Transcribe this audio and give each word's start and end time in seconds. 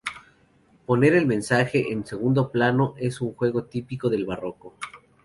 Poner 0.87 1.13
el 1.13 1.27
mensaje 1.27 1.91
en 1.91 1.99
un 1.99 2.05
segundo 2.07 2.49
plano 2.51 2.95
es 2.97 3.21
un 3.21 3.35
juego 3.35 3.65
típico 3.65 4.09
del 4.09 4.25
Barroco. 4.25 4.73